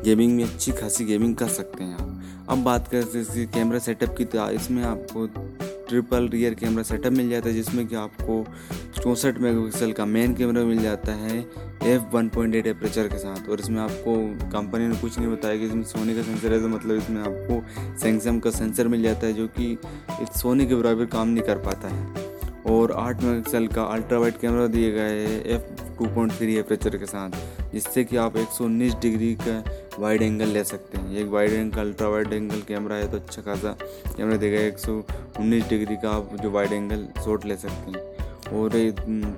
गेमिंग 0.04 0.36
में 0.36 0.44
अच्छी 0.44 0.72
खासी 0.72 1.04
गेमिंग 1.04 1.36
कर 1.36 1.48
सकते 1.48 1.84
हैं 1.84 1.94
आप 1.94 2.48
अब 2.48 2.62
बात 2.64 2.88
करते 2.88 3.24
करें 3.24 3.46
कैमरा 3.46 3.78
सेटअप 3.78 4.16
की 4.18 4.24
तो 4.26 4.48
इसमें 4.50 4.82
आपको 4.84 5.26
ट्रिपल 5.88 6.28
रियर 6.28 6.54
कैमरा 6.54 6.82
सेटअप 6.82 7.12
मिल 7.12 7.30
जाता 7.30 7.48
है, 7.48 7.54
जिसमें 7.54 7.86
कि 7.86 7.94
आपको 7.96 8.44
चौंसठ 8.96 9.38
मेगापिक्सल 9.38 9.92
का 9.92 10.04
मेन 10.06 10.34
कैमरा 10.34 10.62
मिल 10.64 10.82
जाता 10.82 11.12
है 11.14 11.38
F 11.84 12.02
one 12.12 12.28
point 12.28 12.54
eight 12.54 12.66
aperture 12.66 13.08
के 13.08 13.18
साथ। 13.18 13.48
और 13.48 13.60
इसमें 13.60 13.80
आपको 13.80 14.16
कंपनी 14.50 14.86
ने 14.88 14.96
कुछ 14.96 15.18
नहीं 15.18 15.28
बताया 15.28 15.56
कि 15.56 15.66
इसमें 15.66 15.82
सोनी 15.84 16.14
का 16.14 16.22
सेंसर 16.22 16.52
है 16.52 16.60
तो 16.60 16.68
मतलब 16.68 16.96
इसमें 16.96 17.20
आपको 17.22 17.98
सैमसंग 18.00 18.40
का 18.42 18.50
सेंसर 18.50 18.88
मिल 18.88 19.02
जाता 19.02 19.26
है, 19.26 19.32
जो 19.32 19.46
कि 19.48 19.78
सोनी 20.36 20.66
के 20.66 20.74
बराबर 20.74 21.06
काम 21.06 21.28
नहीं 21.28 21.44
कर 21.44 21.58
पाता 21.64 21.88
है। 21.88 22.24
और 22.68 22.92
आठ 22.92 23.22
मेगापिक्सल 23.22 23.66
का 23.66 23.82
अल्ट्रा 23.84 24.18
वाइड 24.18 24.38
कैमरा 24.38 24.66
दिए 24.68 24.90
गए 24.92 25.26
है 25.26 25.40
F 25.54 25.85
two 25.98 26.06
point 26.06 26.32
three 26.32 26.56
aperture 26.56 26.96
के 26.96 27.06
साथ, 27.06 27.31
जिससे 27.72 28.04
कि 28.04 28.16
आप 28.16 28.37
एक 28.37 28.48
सौ 28.48 28.64
उन्नीस 28.64 28.94
डिग्री 29.02 29.34
का 29.40 29.62
वाइड 29.98 30.22
एंगल 30.22 30.48
ले 30.48 30.64
सकते 30.64 30.98
हैं। 30.98 31.16
एक 31.19 31.28
wide 31.28 31.52
angle 31.52 31.81
ultra 31.81 32.08
wide 32.08 32.32
angle 32.32 32.60
camera 32.69 32.96
है 32.96 33.10
तो 33.10 33.16
अच्छा 33.16 33.43
खासा 33.43 33.76
कैमरा 34.16 34.37
देगा। 34.37 34.60
एक 34.60 34.78
सौ 34.78 34.93
उन्नीस 35.40 35.69
डिग्री 35.69 35.96
का 35.96 36.10
आप 36.10 36.37
जो 36.43 36.50
वाइड 36.50 36.72
एंगल 36.72 37.06
शॉट 37.25 37.44
ले 37.46 37.56
सकते 37.56 37.90
हैं। 37.90 38.15
और 38.48 38.70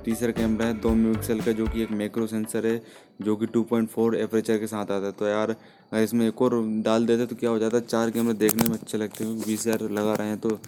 तीसरा 0.04 0.30
कैमरा 0.32 0.66
है, 0.66 0.74
दो 0.74 0.90
मेगापिक्सल 0.90 1.40
का, 1.40 1.52
जो 1.52 1.66
कि 1.66 1.82
एक 1.82 1.90
मैक्रो 1.92 2.26
सेंसर 2.26 2.66
है, 2.66 2.80
जो 3.22 3.36
कि 3.36 3.46
2.4 3.48 4.14
एपरेचर 4.16 4.58
के 4.58 4.66
साथ 4.66 4.90
आता 4.90 5.06
है। 5.06 5.12
तो 5.12 5.26
यार, 5.26 5.50
अगर 5.50 6.02
इसमें 6.02 6.26
एक 6.28 6.42
और 6.42 6.62
डाल 6.84 7.06
देते 7.06 7.26
तो 7.26 7.36
क्या 7.36 7.50
हो 7.50 7.58
जाता? 7.58 7.76
है 7.76 7.86
चार 7.86 8.10
कैमरे 8.10 8.34
देखने 8.36 8.68
में 8.68 8.76
अच्छे 8.76 8.98
लगते 8.98 9.24
हैं। 9.24 9.38
बीस 9.38 9.66
हज़ार 9.66 9.88
लगा 9.90 10.14
रहे 10.14 10.28
हैं 10.28 10.38
तो 10.38 10.58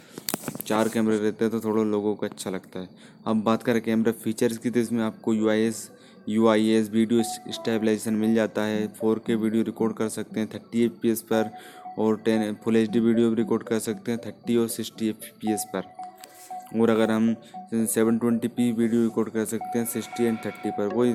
चार 0.67 0.89
कैमरे 0.89 1.19
रहते 1.19 1.45
हैं 1.45 1.53
तो 1.53 1.61
थोड़ा 1.61 1.83
लोगों 1.85 2.15
को 2.15 2.27
अच्छा 2.27 2.51
लगता 2.51 2.81
है। 2.81 2.89
अब 3.27 3.43
बात 3.45 3.63
करें 3.63 3.81
कैमरा 3.83 4.13
फीचर्स 4.15 4.59
की 4.59 4.71
तो 4.71 4.81
इसमें 4.81 5.03
आपको 5.05 5.35
U 5.35 5.49
I 5.51 5.61
S 5.63 5.91
U 6.29 6.47
I 6.49 6.69
S 6.71 6.91
video 6.91 7.23
stabilisation 7.23 8.15
मिल 8.15 8.35
जाता 8.35 8.63
है। 8.65 8.87
फोर 8.95 9.23
के 9.27 9.35
वीडियो 9.37 9.63
रिकॉर्ड 9.65 9.97
कर 9.97 10.09
सकते 10.09 10.41
हैं 10.41 10.49
थर्टी 10.55 10.85
एफ़ 10.85 10.93
पी 11.03 11.11
एस 11.11 11.23
पर, 11.23 11.51
और 11.99 12.17
ten 12.25 12.55
full 12.65 12.77
H 12.77 12.91
D 12.91 13.01
video 13.01 13.31
भी 13.31 13.37
रिकॉर्ड 13.37 13.63
कर 13.63 13.79
सकते 13.81 14.13
हैं 14.13 14.21
थर्टी 14.27 14.57
और 14.57 14.69
सिक्सटी 14.71 15.09
एफ़ 15.09 15.31
पी 15.41 15.53
एस 15.53 15.65
पर। 15.73 15.89
और 16.77 16.91
अगर 16.91 17.11
हम 17.11 17.35
seven 17.75 18.19
twenty 18.19 18.49
P 18.49 18.71
video 18.73 19.03
record 19.03 19.29
कर 19.31 19.45
सकते 19.47 19.79
हैं 19.79 19.87
सिक्सटी 19.87 20.25
एंड 20.25 20.39
थर्टी 20.45 20.71
पर। 20.71 20.95
वही 20.95 21.15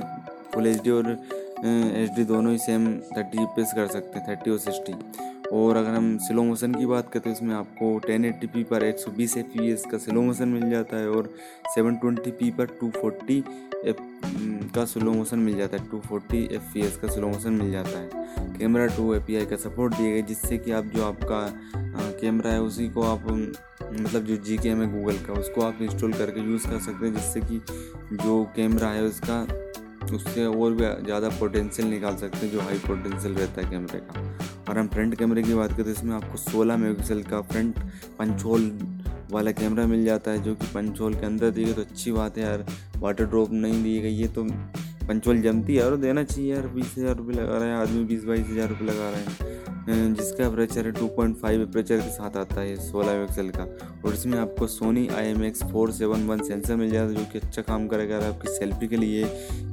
फुल 0.53 0.67
एच 0.67 0.81
डी 0.83 0.89
और 0.91 1.11
एच 1.11 2.09
डी 2.15 2.23
दोनों 2.25 2.51
ही 2.51 2.57
सेम 2.57 2.87
थर्टी 3.17 3.45
पेस 3.55 3.73
कर 3.75 3.87
सकते 3.87 4.19
हैं 4.19 4.27
थर्टी 4.29 4.51
और 4.51 4.57
सिक्सटी 4.59 4.93
और 5.53 5.77
अगर 5.77 5.89
हम 5.89 6.17
स्लो 6.17 6.43
मोशन 6.43 6.73
की 6.75 6.85
बात 6.85 7.09
करें 7.09 7.23
तो 7.23 7.29
इसमें 7.29 7.53
आपको 7.55 7.97
टेन 8.07 8.25
एट्टी 8.25 8.47
पी 8.47 8.63
पर 8.63 8.83
एक 8.83 8.99
सौ 8.99 9.11
बीस 9.11 9.37
एफ़ 9.37 9.45
पी 9.47 9.71
एस 9.71 9.83
का 9.91 9.97
स्लो 9.97 10.21
मोशन 10.21 10.47
मिल 10.49 10.69
जाता 10.69 10.97
है 10.97 11.09
और 11.09 11.33
सेवन 11.75 11.95
ट्वेंटी 11.95 12.31
पी 12.31 12.49
पर 12.51 12.65
टू 12.79 12.89
फोर्टी 12.91 13.37
एफ़ 13.85 14.01
का 14.75 14.85
स्लो 14.85 15.11
मोशन 15.13 15.39
मिल 15.39 15.57
जाता 15.57 15.77
है 15.77 15.89
two 15.89 15.99
forty 15.99 16.43
F 16.55 16.73
P 16.73 16.81
S 16.81 16.97
का 16.97 17.07
स्लो 17.07 17.27
मोशन 17.27 17.53
मिल 17.53 17.71
जाता 17.71 17.99
है। 17.99 18.57
Camera 18.57 18.85
two 18.95 19.13
A 19.13 19.19
P 19.19 19.35
I 19.35 19.45
का 19.45 19.55
सपोर्ट 19.57 19.95
दिए 19.95 20.11
गए 20.11 20.21
जिससे 20.27 20.57
कि 20.57 20.71
आप 20.71 20.85
जो 20.95 21.03
आपका 21.05 21.41
कैमरा 22.21 22.51
है, 22.51 22.61
उसी 22.61 22.87
को 22.89 23.01
आप 23.03 23.27
मतलब 23.95 24.25
जो 24.25 24.35
जी 24.37 24.57
के 24.57 24.69
एम 24.69 24.81
है 24.81 24.91
गूगल 24.91 25.17
का, 25.17 25.33
उसको 25.33 25.61
आप 25.61 25.81
इंस्टॉल 25.81 26.13
करके 26.13 26.41
यूज़ 26.41 26.67
कर 26.67 26.79
सकते 26.79 27.05
हैं, 27.05 27.13
जिससे 27.13 27.41
कि 27.41 27.61
जो 28.17 28.43
कैमरा 28.55 28.89
है 28.89 29.03
उसका, 29.03 29.41
उससे 30.15 30.45
और 30.45 30.73
भी 30.73 30.85
ज़्यादा 31.05 31.29
पोटेंशियल 31.39 31.87
निकाल 31.87 32.15
सकते 32.15 32.37
हैं, 32.37 32.51
जो 32.53 32.61
हाई 32.61 32.77
पोटेंशियल 32.79 33.33
रहता 33.33 33.61
है 33.61 33.69
कैमरे 33.69 33.99
का। 34.01 34.21
और 34.69 34.77
हम 34.77 34.87
फ्रंट 34.87 35.15
कैमरे 35.15 35.43
की 35.43 35.53
बात 35.53 35.71
करें 35.71 35.83
तो 35.83 35.91
इसमें 35.91 36.15
आपको 36.15 36.37
16 36.39 36.77
मेगापिक्सल 36.77 37.21
का 37.23 37.41
फ्रंट 37.43 37.79
पंचोल 38.19 38.71
वाला 39.31 39.51
कैमरा 39.51 39.85
मिल 39.87 40.03
जाता 40.05 40.31
है, 40.31 40.41
जो 40.43 40.55
कि 40.55 40.67
पंचोल 40.73 41.13
के 41.13 41.25
अंदर 41.25 41.49
दिए 41.51 41.73
तो 41.73 41.81
अच्छी 41.81 42.11
बात 42.11 42.37
है 42.37 42.43
यार 42.43 42.65
वाटर 42.97 43.25
ड्रॉप 43.25 43.51
नहीं 43.53 43.83
दी 43.83 43.99
गई 44.01 44.17
है 44.17 44.27
तो 44.33 44.43
पंचोल 45.07 45.41
जमती 45.41 45.75
है 45.75 45.85
और 45.85 45.95
देना 45.97 46.23
चाहिए 46.23 46.53
यार, 46.53 46.67
बीस 46.67 46.93
हज़ार 46.97 47.15
रुपये 47.15 47.35
लगा 47.35 47.57
रहे 47.57 47.69
हैं, 47.69 47.75
आदमी 47.77 48.03
बीस 48.05 48.23
बाईस 48.25 48.47
हज़ार 48.47 48.69
रुपये 48.69 48.87
लगा 48.87 49.09
रहे 49.09 49.21
हैं। 49.21 50.13
जिसका 50.15 50.45
अप्रेचर 50.45 50.85
है 50.85 50.91
2.5 50.93 51.61
अप्रेचर 51.61 51.97
के 51.97 52.09
साथ 52.09 52.37
आता 52.37 52.61
है 52.61 52.75
सोलह 52.81 53.25
पिक्सल 53.25 53.49
का। 53.49 53.63
और 54.05 54.13
इसमें 54.13 54.37
आपको 54.37 54.67
Sony 54.67 55.07
I 55.07 55.25
M 55.25 55.43
X 55.45 55.63
four 55.71 55.91
seven 55.91 56.25
one 56.27 56.41
sensor 56.43 56.75
मिल 56.75 56.89
जाता 56.91 57.09
है, 57.09 57.15
जो 57.15 57.25
कि 57.31 57.39
अच्छा 57.39 57.61
काम 57.61 57.87
करेगा 57.87 58.17
अगर 58.17 58.27
आपकी 58.27 58.47
सेल्फी 58.49 58.87
के 58.87 58.97
लिए 58.97 59.25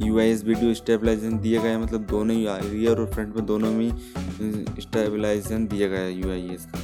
U 0.03 0.19
I 0.19 0.31
S 0.31 0.45
video 0.45 0.75
stabilisation 0.75 1.39
दिया 1.39 1.63
गया 1.63 1.71
है। 1.71 1.83
मतलब 1.83 2.07
दोनों 2.07 2.37
ही 2.37 2.47
रियर 2.71 3.01
और 3.01 3.11
फ्रंट 3.13 3.37
में 3.37 3.47
दोनों 3.47 3.73
में 3.73 3.91
स्टेबलाइजेशन 4.81 5.67
दिया 5.67 5.89
गया 5.89 6.01
है 6.01 6.13
यू 6.15 6.31
आई 6.31 6.49
एस 6.55 6.67
का। 6.67 6.81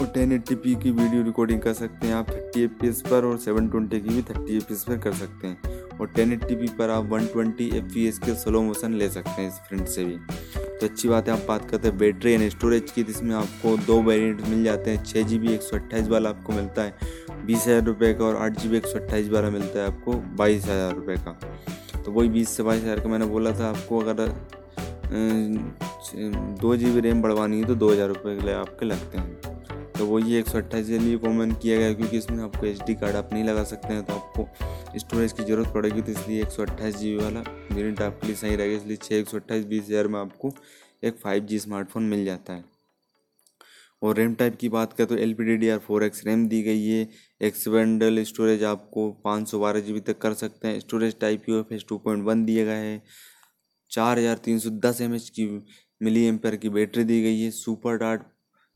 और 0.00 0.06
टेन 0.14 0.32
एट्टी 0.32 0.54
पी 0.54 0.74
की 0.74 0.90
वीडियो 0.92 1.22
रिकॉर्डिंग 1.22 1.60
कर 1.60 1.72
सकते 1.74 2.06
हैं 2.06 2.14
आप 2.14 2.30
थर्टी 2.30 2.62
एफ़ 2.62 3.02
पर 3.04 3.24
और 3.24 3.36
सेवन 3.38 3.68
ट्वेंटी 3.68 4.00
की 4.00 4.08
भी 4.08 4.22
थर्टी 4.24 4.56
एफ़ 4.56 4.84
पर 4.86 4.98
कर 4.98 5.12
सकते 5.14 5.46
हैं। 5.46 5.84
और 6.00 6.06
टेन 6.08 6.36
पर 6.78 6.90
आप 6.90 7.04
वन 7.10 7.26
ट्वेंटी 7.26 7.68
एफ़ 7.76 8.20
के 8.20 8.34
स्लो 8.36 8.62
मोशन 8.62 8.94
ले 8.94 9.08
सकते 9.10 9.30
हैं 9.32 9.48
इस 9.48 9.54
फ्रंट 9.68 9.86
से 9.88 10.04
भी। 10.04 10.16
तो 10.16 10.86
अच्छी 10.86 11.08
बात 11.08 11.28
है, 11.28 11.34
आप 11.34 11.44
बात 11.48 11.70
करते 11.70 11.88
हैं 11.88 11.98
बैटरी 11.98 12.32
एंड 12.32 12.48
स्टोरेज 12.50 12.90
की, 12.90 13.02
जिसमें 13.02 13.34
आपको 13.34 13.76
दो 13.86 14.00
वेरिएंट 14.02 14.40
मिल 14.48 14.64
जाते 14.64 14.90
हैं। 14.90 15.04
छः 15.04 15.22
जी 15.22 15.38
बी 15.38 15.52
एक 15.54 15.62
सौ 15.62 15.76
अट्ठाईस 15.76 16.08
वाला 16.08 16.30
आपको 16.30 16.52
मिलता 16.52 16.82
है, 16.82 16.94
बीस 17.46 17.66
हज़ार 17.66 17.82
रुपये 17.84 18.12
का 18.14 18.24
और 18.24 18.36
आठ 18.36 18.60
जी 18.60 18.68
बी 18.68 18.76
एक 18.76 18.86
सौ 18.86 18.98
अट्ठाईस 18.98 19.28
वाला 19.30 19.50
मिलता 19.50 19.78
है 19.78 19.86
आपको, 19.86 20.14
बाईस 20.36 20.64
हज़ार 20.64 20.94
रुपये 20.94 21.16
का। 21.18 21.38
तो 22.02 22.12
वही 22.12 22.28
बीस 22.28 22.56
से 22.56 22.62
बाईस 22.62 22.82
हज़ार 22.82 23.00
का 23.00 23.08
मैंने 23.08 23.26
बोला 23.26 23.52
था, 23.52 23.68
आपको 23.68 24.00
अगर 24.00 24.34
दो 26.60 26.76
जी 26.76 26.90
बी 26.92 27.00
रैम 27.00 27.22
बढ़वानी 27.22 27.60
है 27.60 27.66
तो 27.66 27.74
दो 27.74 27.90
हज़ार 27.90 28.08
रुपये 28.08 28.36
के 28.36 28.46
लिए 28.46 28.54
आपके 28.54 28.86
लगते 28.86 29.18
हैं। 29.18 29.55
तो 29.98 30.06
वो 30.06 30.18
ये 30.18 30.38
एक 30.38 30.48
सौ 30.48 30.58
अट्ठाईस 30.58 30.88
के 30.88 30.98
लिए 30.98 31.16
कॉमन 31.18 31.52
किया 31.52 31.76
गया 31.78 31.92
क्योंकि 31.92 32.16
इसमें 32.16 32.42
आपको 32.44 32.66
एच 32.66 32.90
कार्ड 32.90 33.16
आप 33.16 33.32
नहीं 33.32 33.44
लगा 33.44 33.64
सकते 33.64 33.92
हैं 33.94 34.04
तो 34.04 34.14
आपको 34.14 34.98
स्टोरेज 34.98 35.32
की 35.32 35.44
ज़रूरत 35.44 35.72
पड़ेगी 35.74 36.02
तो 36.02 36.12
इसलिए 36.12 36.42
एक 36.42 36.50
सौ 36.50 36.62
अट्ठाईस 36.62 36.96
जी 36.96 37.14
वाला 37.16 37.40
वेरियंट 37.40 38.00
आपके 38.02 38.26
लिए 38.26 38.36
सही 38.36 38.56
रहेगा। 38.56 38.76
इसलिए 38.76 38.96
छः 38.96 39.16
एक 39.16 39.28
सौ 39.28 39.36
अट्ठाईस, 39.36 39.64
बीस 39.64 39.84
हज़ार 39.84 40.08
में 40.08 40.18
आपको 40.20 40.52
एक 41.02 41.16
फाइव 41.18 41.44
जी 41.44 41.58
स्मार्टफ़ोन 41.58 42.02
मिल 42.04 42.24
जाता 42.24 42.52
है। 42.52 42.64
और 44.02 44.16
रैम 44.16 44.34
टाइप 44.34 44.56
की 44.56 44.68
बात 44.68 44.92
करें 44.92 45.06
तो 45.08 45.16
L 45.16 45.32
P 45.34 45.44
D 45.44 45.56
D 45.56 45.68
R 45.68 45.78
four 45.78 46.04
X 46.04 46.24
RAM 46.26 46.46
दी 46.48 46.62
गई 46.62 46.84
है। 46.84 47.08
एक्सपेंडल 47.40 48.22
स्टोरेज 48.24 48.64
आपको 48.64 49.10
पाँच 49.24 49.48
सौ 49.48 49.58
बारह 49.60 49.80
जी 49.80 49.92
बी 49.92 50.00
तक 50.02 50.18
कर 50.18 50.34
सकते 50.34 50.68
हैं। 50.68 50.80
Storage 50.80 51.18
type 51.20 51.48
U 51.48 51.58
F 51.60 51.74
S 51.74 51.84
two 51.88 51.98
point 51.98 52.24
one 52.24 52.44
दिया 52.44 52.64
गया 52.64 52.76
है। 52.76 53.02
चार 53.90 54.18
हज़ार 54.18 54.38
तीन 54.44 54.58
सौ 54.58 54.70
दस 54.80 55.00
एम 55.00 55.14
एच 55.14 55.28
की 55.30 55.46
मिली 56.00 56.24
एम्पेयर 56.26 56.56
की 56.56 56.68
बैटरी 56.70 57.04
दी 57.04 57.22
गई 57.22 57.40
है। 57.40 57.50
सुपर 57.52 57.96
डार्ट 57.98 58.22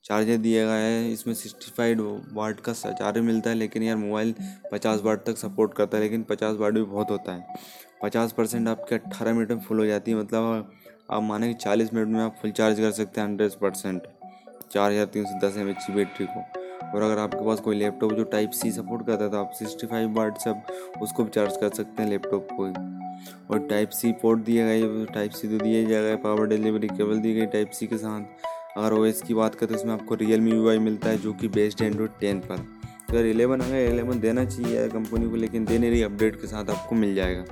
चार्जर 0.04 0.36
दिया 0.38 0.64
गया 0.64 0.74
है, 0.74 1.12
इसमें 1.12 1.34
सिक्सटी 1.34 1.72
फाइव 1.76 2.00
वाट 2.34 2.60
का 2.60 2.72
चार्जर 2.72 3.20
मिलता 3.22 3.50
है, 3.50 3.56
लेकिन 3.56 3.82
यार 3.82 3.96
मोबाइल 3.96 4.34
पचास 4.72 5.00
वाट 5.04 5.24
तक 5.26 5.36
सपोर्ट 5.38 5.74
करता 5.74 5.96
है, 5.96 6.02
लेकिन 6.02 6.22
पचास 6.30 6.56
वाट 6.56 6.74
भी 6.74 6.82
बहुत 6.84 7.10
होता 7.10 7.32
है। 7.32 7.58
पचास 8.02 8.32
परसेंट 8.32 8.68
आपके 8.68 8.94
अट्ठारह 8.94 9.34
मिनट 9.34 9.50
में 9.50 9.60
फुल 9.60 9.78
हो 9.78 9.86
जाती 9.86 10.10
है 10.10 10.16
मतलब 10.18 10.70
आप 11.10 11.22
माने 11.22 11.48
कि 11.48 11.54
चालीस 11.56 11.92
मिनट 11.94 12.08
में 12.08 12.20
आप 12.20 12.36
फुल 12.42 12.50
चार्ज 12.52 12.80
कर 12.80 12.90
सकते 12.92 13.20
हैं 13.20 13.28
हंड्रेड 13.28 13.52
परसेंट 13.60 14.02
चार 14.72 14.90
हज़ार 14.92 15.06
तीन 15.06 15.24
सौ 15.24 15.38
दस 15.40 15.56
एम 15.58 15.68
एच 15.68 15.84
की 15.86 15.92
बैटरी 15.92 16.26
को। 16.26 16.40
और 16.88 17.02
अगर 17.02 17.18
आपके 17.18 17.44
पास 17.46 17.60
कोई 17.60 17.76
लैपटॉप 17.76 18.12
जो 18.12 18.24
टाइप 18.26 18.50
सी 18.52 18.70
सपोर्ट 18.72 19.06
करता 19.06 19.24
है 19.24 19.30
तो 19.30 19.38
आप 19.38 19.50
सिक्सटी 19.54 19.86
फाइव 19.86 20.14
वाट 20.14 20.38
सब 20.38 20.62
उसको 21.02 21.24
भी 21.24 21.30
चार्ज 21.30 21.56
कर 21.56 21.74
सकते 21.74 22.02
हैं 22.02 22.10
लैपटॉप 22.10 22.48
को 22.52 22.66
और 23.50 23.66
टाइप 23.68 23.90
सी 23.92 24.12
पोर्ट 24.22 24.40
दिया 24.44 24.66
गया 24.66 25.04
टाइप 25.14 25.30
सी 25.30 25.48
तो 25.48 25.64
दिया 25.64 25.88
जाएगा 25.88 26.16
पावर 26.22 26.46
डिलीवरी 26.48 26.88
केबल 26.88 27.18
दी 27.18 27.34
गई 27.34 27.46
टाइप 27.48 27.70
सी 27.70 27.86
के 27.86 27.98
साथ। 27.98 28.48
अगर 28.76 28.92
ओ 28.92 29.04
की 29.26 29.34
बात 29.34 29.54
करें 29.54 29.68
तो 29.68 29.74
इसमें 29.74 29.92
आपको 29.92 30.14
रियल 30.14 30.40
मी 30.40 30.50
यू 30.50 30.78
मिलता 30.80 31.08
है 31.08 31.18
जो 31.18 31.32
कि 31.32 31.48
बेस्ड 31.50 31.82
एंड्रॉइड 31.82 32.10
टेन 32.20 32.40
पर। 32.40 32.66
अगर 33.10 33.26
एलेवन 33.26 33.60
आएगा 33.62 33.76
एलेवन 33.76 34.20
देना 34.20 34.44
चाहिए 34.44 34.88
कंपनी 34.88 35.28
को, 35.30 35.36
लेकिन 35.36 35.64
दे 35.64 35.78
नहीं 35.78 35.90
रही 35.90 36.02
अपडेट 36.02 36.40
के 36.40 36.46
साथ 36.46 36.70
आपको 36.70 36.94
मिल 36.94 37.14
जाएगा। 37.14 37.44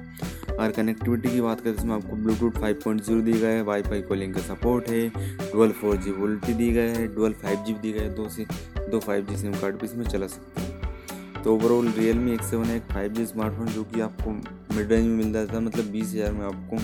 अगर 0.50 0.72
कनेक्टिविटी 0.72 1.28
की 1.28 1.40
बात 1.40 1.60
करें 1.60 1.74
तो 1.74 1.80
इसमें 1.80 1.94
आपको 1.94 2.16
ब्लूटूथ 2.16 2.60
5.0 2.60 3.20
दी 3.22 3.32
गया 3.32 3.50
है 3.50 3.62
वाईफाई 3.62 4.02
कॉलिंग 4.02 4.34
का 4.34 4.40
सपोर्ट 4.42 4.88
है 4.88 5.08
डुअल 5.08 5.72
फोर 5.72 5.96
जी 5.96 6.10
वोल्टी 6.12 6.54
दी 6.54 6.70
गया 6.72 6.92
है 6.92 7.06
डुअल 7.14 7.32
फाइव 7.42 7.64
जी 7.64 7.72
दी 7.74 7.92
गया 7.92 8.02
है, 8.02 8.14
दो 8.14 8.28
से, 8.28 8.46
दो 8.90 9.00
फाइव 9.00 9.26
जी 9.26 9.36
सिम 9.36 9.52
कार्ड 9.54 9.76
भी 9.76 9.86
इसमें 9.86 10.04
चला 10.04 10.26
सकते 10.26 10.60
हैं। 10.60 11.42
तो 11.42 11.54
overall 11.54 11.88
real 11.98 12.18
me 12.18 12.32
X 12.32 12.50
seven 12.50 12.70
एक 12.70 12.82
फाइव 12.92 13.12
जी 13.12 13.26
स्मार्टफ़ोन 13.26 13.66
जो 13.68 13.84
कि 13.84 14.00
आपको 14.00 14.30
मिड 14.76 14.92
रेंज 14.92 15.06
में 15.06 15.16
मिल 15.16 15.32
जाता 15.32 15.56
है 15.56 15.60
मतलब 15.60 15.90
बीस 15.92 16.12
हज़ार 16.14 16.32
में 16.32 16.44
आपको 16.46 16.76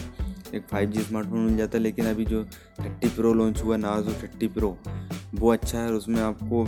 एक 0.54 0.66
फाइव 0.70 0.90
जी 0.90 1.02
स्मार्टफ़ोन 1.02 1.40
मिल 1.40 1.56
जाता 1.56 1.78
है, 1.78 1.82
लेकिन 1.82 2.06
अभी 2.06 2.24
जो 2.24 2.44
थर्टी 2.80 3.08
प्रो 3.16 3.32
लॉन्च 3.34 3.62
हुआ 3.62 3.76
नाजो 3.76 4.12
थर्टी 4.22 4.48
प्रो 4.48 4.76
वो 5.34 5.52
अच्छा 5.52 5.78
है 5.78 5.92
उसमें 5.92 6.20
आपको 6.22 6.66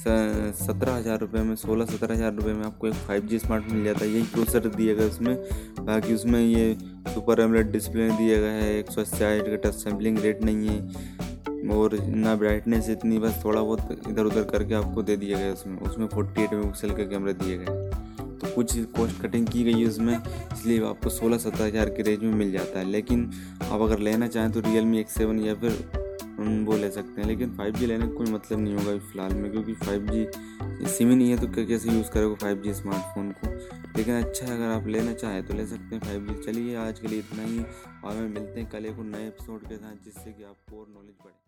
सत्रह 0.00 0.94
हज़ार 0.94 1.18
रुपये 1.20 1.42
में, 1.42 1.54
सोलह 1.56 1.86
सत्रह 1.86 2.14
हज़ार 2.14 2.34
रुपये 2.34 2.52
में 2.54 2.64
आपको 2.64 2.86
एक 2.88 2.94
फाइव 3.06 3.26
जी 3.26 3.38
स्मार्टफ़ोन 3.38 3.76
मिल 3.76 3.84
जाता 3.84 4.04
है। 4.04 4.10
यही 4.10 4.22
प्रोसेसर 4.24 4.68
दिया 4.68 4.94
गया 4.94 5.06
उसमें, 5.06 5.34
बाकी 5.80 6.14
उसमें 6.14 6.40
ये 6.40 6.76
सुपर 7.08 7.40
एमलेट 7.40 7.70
डिस्प्ले 7.72 8.08
दिया 8.10 8.38
गया 8.40 8.52
है, 8.52 8.78
एक 8.78 8.90
सौ 8.90 9.00
अस्सी 9.00 9.50
का 9.50 9.56
टच 9.58 9.74
सैम्पलिंग 9.74 10.18
रेट 10.18 10.42
नहीं 10.44 10.68
है, 10.68 10.78
और 11.70 11.98
ना 12.06 12.34
ब्राइटनेस 12.36 12.88
इतनी, 12.90 13.18
बस 13.18 13.40
थोड़ा 13.44 13.60
बहुत 13.62 14.08
इधर 14.08 14.24
उधर 14.24 14.44
करके 14.52 14.74
आपको 14.74 15.02
दे 15.02 15.16
दिया 15.16 15.38
गया 15.38 15.52
उसमें। 15.52 15.78
उसमें 15.80 16.06
फोर्टी 16.06 16.42
एट 16.42 16.52
मेगा 16.52 16.66
पिक्सल 16.66 16.90
का 16.90 17.04
कैमरा 17.04 17.32
गए 17.32 17.64
तो 17.64 17.87
कुछ 18.58 18.76
कॉस्ट 18.96 19.20
कटिंग 19.22 19.46
की 19.46 19.64
गई 19.64 19.80
है 19.80 19.86
उसमें, 19.86 20.16
इसलिए 20.52 20.84
आपको 20.86 21.10
सोलह 21.10 21.38
सत्रह 21.38 21.66
हज़ार 21.66 21.88
के 21.90 22.02
रेंज 22.02 22.22
में 22.22 22.34
मिल 22.34 22.52
जाता 22.52 22.78
है। 22.78 22.84
लेकिन 22.86 23.30
आप 23.62 23.80
अगर 23.80 23.98
लेना 24.00 24.28
चाहें 24.28 24.50
तो 24.52 24.60
रियल 24.62 24.84
मी 24.84 25.00
एक्स 25.00 25.14
सेवन 25.14 25.40
या 25.40 25.54
फिर 25.56 26.06
वो 26.38 26.76
ले 26.76 26.90
सकते 26.90 27.20
हैं। 27.20 27.28
लेकिन 27.28 27.50
फाइव 27.56 27.74
जी 27.74 27.86
लेने 27.86 28.06
का 28.06 28.14
कोई 28.14 28.30
मतलब 28.32 28.60
नहीं 28.60 28.74
होगा 28.74 28.96
फ़िलहाल 29.00 29.32
में, 29.34 29.50
क्योंकि 29.50 29.72
फाइव 29.76 30.06
जी 30.06 30.86
सिम 30.88 31.08
ही 31.10 31.16
नहीं 31.16 31.30
है 31.30 31.38
तो 31.38 31.46
क्या, 31.48 31.64
कैसे 31.64 31.90
यूज़ 31.90 32.10
करोगे 32.10 32.54
जी 32.62 32.74
स्मार्टफ़ोन 32.74 33.30
को? 33.32 33.50
लेकिन 33.96 34.14
अच्छा 34.14 34.46
है, 34.46 34.52
अगर 34.52 34.72
आप 34.72 34.86
लेना 34.86 35.12
चाहें 35.14 35.42
तो 35.46 35.54
ले 35.54 35.66
सकते 35.66 35.94
हैं 35.94 36.02
फाइव 36.02 36.26
जी 36.28 36.42
चलिए 36.42 36.76
आज 36.78 36.98
के 36.98 37.08
लिए 37.08 37.18
इतना 37.18 37.42
ही, 37.44 37.58
और 38.04 38.14
में 38.14 38.28
मिलते 38.28 38.60
हैं 38.60 38.70
कल 38.70 38.86
एक 38.86 38.98
नए 39.06 39.26
एपिसोड 39.26 39.68
के 39.68 39.76
साथ, 39.76 40.04
जिससे 40.04 40.32
कि 40.32 40.44
आपको 40.44 40.80
और 40.80 40.86
नॉलेज 40.88 41.14
बढ़े। 41.24 41.47